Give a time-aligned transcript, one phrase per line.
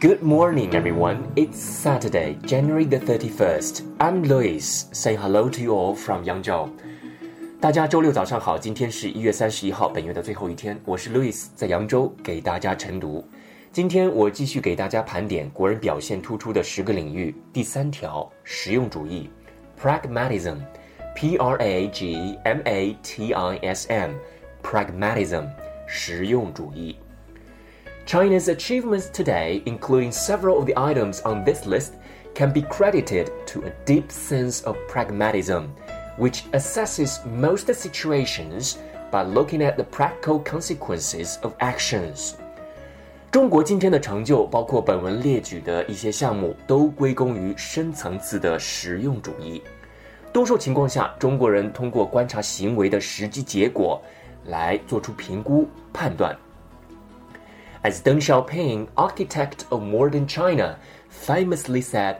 [0.00, 1.30] Good morning, everyone.
[1.36, 3.82] It's Saturday, January the 31st.
[3.98, 4.86] I'm Lewis.
[4.92, 6.70] Say hello to you all from Yangzhou.
[7.60, 10.80] 大家周六早上好，今天是一月三十一号，本月的最后一天。
[10.86, 13.22] 我是 Lewis，在扬州给大家晨读。
[13.72, 17.34] 今天我继续给大家盘点国人表现突出的十个领域。
[17.52, 19.28] 第三条，实用主义
[19.78, 25.46] （pragmatism），P R A G M A T I S M，pragmatism，
[25.86, 26.96] 实用主义。
[28.09, 31.93] China's achievements today, including several of the items on this list,
[32.35, 35.69] can be credited to a deep sense of pragmatism,
[36.17, 38.75] which assesses most situations
[39.11, 42.33] by looking at the practical consequences of actions.
[43.31, 49.61] 中国今天的成就，包括本文列举的一些项目，都归功于深层次的实用主义。
[50.31, 54.01] 多数情况下，中国人通过观察行为的实际结果，
[54.45, 56.37] 来做出评估判断。
[57.83, 60.77] As Deng Xiaoping, architect of modern China,
[61.09, 62.17] famously said,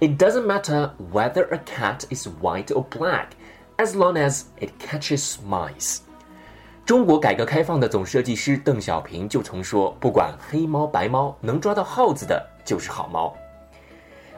[0.00, 3.30] "It doesn't matter whether a cat is white or black,
[3.78, 5.98] as long as it catches mice."
[6.84, 13.36] 中国改革开放的总设计师邓小平就曾说：“不管黑猫白猫，能抓到耗子的就是好猫。”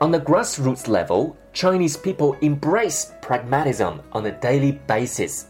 [0.00, 5.42] On the grassroots level, Chinese people embrace pragmatism on a daily basis.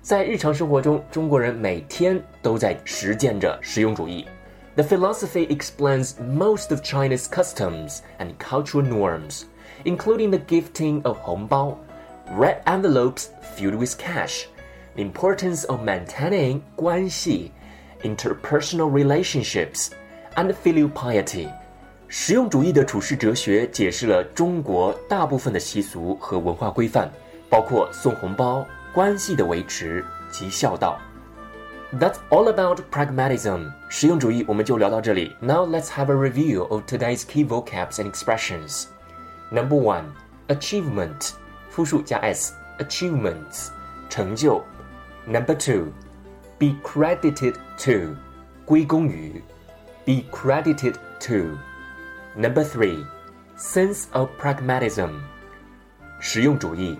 [0.00, 4.26] 在日常生活中，中国人每天都在实践着实用主义。
[4.76, 9.44] The philosophy explains most of China's customs and cultural norms,
[9.84, 11.76] including the gifting of hongbao,
[12.38, 14.46] red envelopes filled with cash
[14.94, 17.52] the importance of maintaining 关系
[18.02, 19.88] interpersonal relationships
[20.36, 21.48] and filial piety。
[22.08, 27.10] 实用主义的处世哲学解释了中国大部分的习俗和文化规范，
[27.48, 30.98] 包括送红包、关系的维持及孝道。
[31.92, 33.70] That's all about pragmatism。
[33.88, 35.36] 实用主义我们就聊到这里。
[35.40, 38.86] Now let's have a review of today's key vocabs and expressions.
[39.50, 40.04] Number one,
[40.48, 41.32] achievement，
[41.68, 43.68] 复数加 s，achievements，
[44.08, 44.64] 成就。
[45.26, 45.92] Number two,
[46.58, 48.16] be credited to,
[48.64, 49.42] 归功于
[50.06, 51.58] be credited to.
[52.34, 53.04] Number three,
[53.58, 55.10] sense of pragmatism,
[56.18, 56.98] 实用主义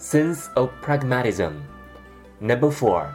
[0.00, 1.52] sense of pragmatism.
[2.40, 3.06] Number four,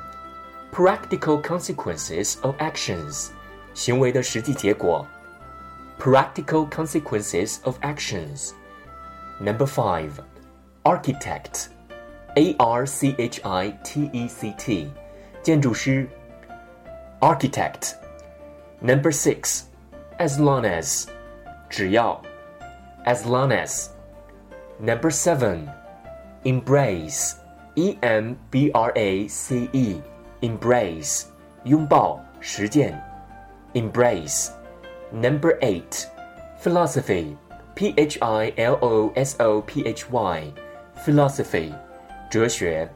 [0.72, 3.29] practical consequences of actions,
[3.74, 5.06] 行为的实际结果
[6.00, 8.52] practical consequences of actions.
[9.40, 10.12] Number five,
[10.84, 11.68] architect
[12.35, 14.91] a R C H I T E C T，
[15.44, 16.07] 建筑师，
[17.19, 19.63] architect。Number six,
[20.18, 21.07] as long as，
[21.69, 22.22] 只要，
[23.06, 25.68] as long as。Number seven,
[26.44, 27.35] embrace,
[27.75, 30.02] E M B R A C E,
[30.41, 31.25] embrace，
[31.63, 33.00] 拥抱，实践，
[33.74, 36.06] embrace。Number eight,
[36.62, 37.35] philosophy,
[37.75, 40.53] P H I L O S O P H Y,
[41.06, 41.74] philosophy。
[42.29, 42.88] 哲学，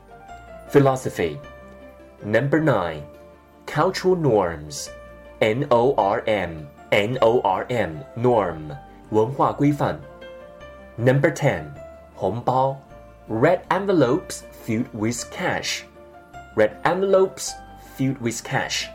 [0.72, 3.02] philosophy。Number nine,
[3.68, 4.88] cultural norms,
[5.40, 8.78] N O R M, N O R M, norm，
[9.10, 10.00] 文化规范。
[10.98, 11.66] Number ten,
[12.16, 12.78] 红包，
[13.30, 15.82] red envelopes filled with cash,
[16.60, 17.54] red envelopes
[17.96, 18.88] filled with cash.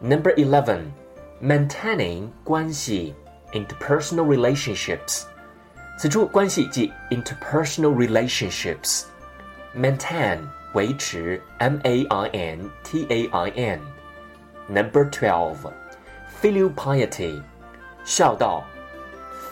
[0.00, 0.92] Number eleven,
[1.40, 3.14] maintaining 关系，
[3.52, 5.24] interpersonal relationships。
[5.98, 10.40] 此处关系即 interpersonal relationships。maintain
[10.72, 15.56] 维持，M A I N T A I N。Number twelve,
[16.40, 17.42] filial piety
[18.04, 18.64] 孝道，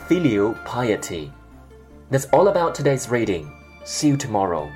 [0.08, 3.50] filial piety。That's all about today's reading.
[3.84, 4.70] See you tomorrow.